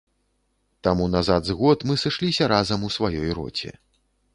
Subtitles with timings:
[0.87, 3.81] Таму назад з год мы сышліся разам у сваёй роце.